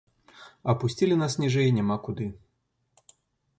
[0.73, 2.27] Апусцілі нас ніжэй няма куды.